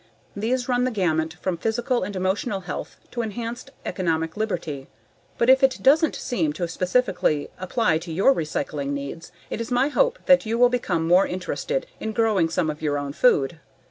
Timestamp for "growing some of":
12.13-12.81